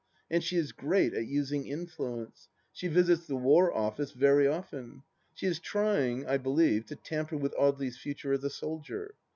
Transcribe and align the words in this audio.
And 0.31 0.43
she 0.43 0.57
is 0.57 0.71
great 0.71 1.13
at 1.13 1.27
using 1.27 1.67
influence. 1.67 2.49
She 2.73 2.87
visits 2.87 3.27
the 3.27 3.35
War 3.35 3.71
Office 3.71 4.13
very 4.13 4.47
often. 4.47 5.03
She 5.35 5.45
is 5.45 5.59
trying, 5.59 6.25
I 6.25 6.37
believe, 6.39 6.87
to 6.87 6.95
tamper 6.95 7.37
with 7.37 7.53
Audely 7.53 7.91
's 7.91 7.99
future 7.99 8.33
as 8.33 8.43
a 8.43 8.49
soldier. 8.49 9.13